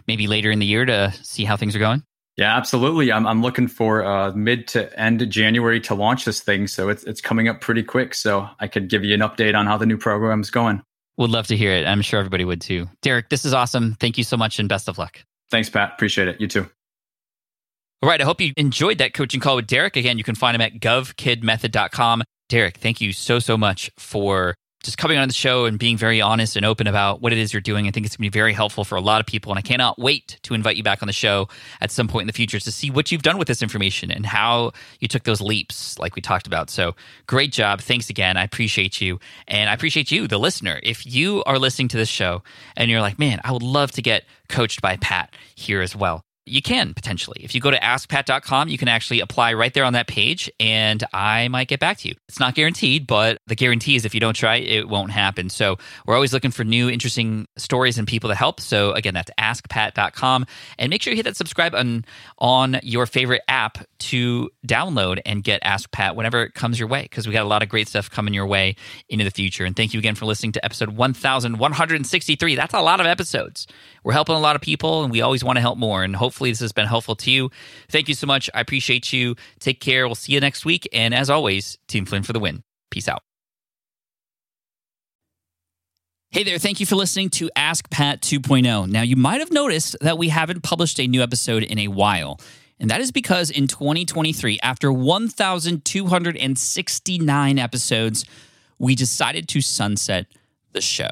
[0.08, 2.04] maybe later in the year to see how things are going?
[2.42, 3.12] Yeah, absolutely.
[3.12, 6.66] I'm, I'm looking for uh, mid to end January to launch this thing.
[6.66, 8.16] So it's, it's coming up pretty quick.
[8.16, 10.82] So I could give you an update on how the new program's going.
[11.18, 11.86] Would love to hear it.
[11.86, 12.90] I'm sure everybody would too.
[13.04, 13.96] Derek, this is awesome.
[14.00, 15.24] Thank you so much and best of luck.
[15.52, 15.92] Thanks, Pat.
[15.94, 16.42] Appreciate it.
[16.42, 16.68] You too.
[18.02, 18.20] All right.
[18.20, 19.96] I hope you enjoyed that coaching call with Derek.
[19.96, 22.24] Again, you can find him at govkidmethod.com.
[22.50, 26.22] Derek, thank you so, so much for just coming on the show and being very
[26.22, 27.88] honest and open about what it is you're doing.
[27.88, 29.52] I think it's going to be very helpful for a lot of people.
[29.52, 32.28] And I cannot wait to invite you back on the show at some point in
[32.28, 35.42] the future to see what you've done with this information and how you took those
[35.42, 36.70] leaps, like we talked about.
[36.70, 36.96] So
[37.28, 37.82] great job.
[37.82, 38.38] Thanks again.
[38.38, 39.20] I appreciate you.
[39.48, 40.80] And I appreciate you, the listener.
[40.82, 42.44] If you are listening to this show
[42.76, 46.24] and you're like, man, I would love to get coached by Pat here as well
[46.46, 47.42] you can potentially.
[47.44, 51.04] If you go to askpat.com, you can actually apply right there on that page and
[51.14, 52.16] I might get back to you.
[52.28, 55.50] It's not guaranteed, but the guarantee is if you don't try, it won't happen.
[55.50, 58.60] So we're always looking for new, interesting stories and people to help.
[58.60, 60.46] So again, that's askpat.com.
[60.80, 62.06] And make sure you hit that subscribe button
[62.38, 67.04] on your favorite app to download and get Ask Pat whenever it comes your way,
[67.04, 68.76] because we got a lot of great stuff coming your way
[69.10, 69.66] into the future.
[69.66, 72.56] And thank you again for listening to episode 1163.
[72.56, 73.68] That's a lot of episodes.
[74.04, 76.04] We're helping a lot of people and we always want to help more.
[76.04, 77.50] And hopefully this has been helpful to you.
[77.90, 78.50] Thank you so much.
[78.54, 79.36] I appreciate you.
[79.60, 80.08] Take care.
[80.08, 80.88] We'll see you next week.
[80.92, 82.64] And as always, Team Flynn for the win.
[82.90, 83.22] Peace out.
[86.34, 88.90] Hey there, thank you for listening to Ask Pat 2.0.
[88.90, 92.40] Now, you might have noticed that we haven't published a new episode in a while.
[92.80, 98.24] And that is because in 2023, after 1,269 episodes,
[98.80, 100.28] we decided to sunset
[100.72, 101.12] the show.